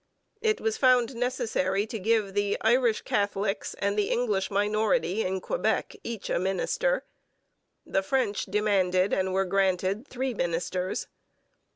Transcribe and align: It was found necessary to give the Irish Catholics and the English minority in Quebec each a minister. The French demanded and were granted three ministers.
It 0.41 0.59
was 0.59 0.77
found 0.77 1.15
necessary 1.15 1.85
to 1.85 1.99
give 1.99 2.33
the 2.33 2.57
Irish 2.61 3.01
Catholics 3.03 3.75
and 3.75 3.95
the 3.99 4.09
English 4.09 4.49
minority 4.49 5.21
in 5.23 5.39
Quebec 5.41 5.95
each 6.03 6.27
a 6.27 6.39
minister. 6.39 7.05
The 7.85 8.01
French 8.01 8.45
demanded 8.45 9.13
and 9.13 9.31
were 9.31 9.45
granted 9.45 10.07
three 10.07 10.33
ministers. 10.33 11.05